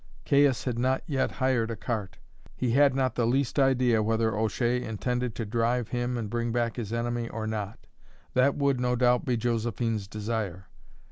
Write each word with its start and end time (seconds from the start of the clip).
Caius 0.25 0.63
had 0.63 0.79
not 0.79 1.03
yet 1.05 1.33
hired 1.33 1.69
a 1.69 1.75
cart; 1.75 2.17
he 2.55 2.71
had 2.71 2.95
not 2.95 3.13
the 3.13 3.27
least 3.27 3.59
idea 3.59 4.01
whether 4.01 4.35
O'Shea 4.35 4.81
intended 4.83 5.35
to 5.35 5.45
drive 5.45 5.89
him 5.89 6.17
and 6.17 6.27
bring 6.27 6.51
back 6.51 6.77
his 6.77 6.91
enemy 6.91 7.29
or 7.29 7.45
not. 7.45 7.85
That 8.33 8.55
would, 8.55 8.79
no 8.79 8.95
doubt, 8.95 9.25
be 9.25 9.37
Josephine's 9.37 10.07
desire. 10.07 10.69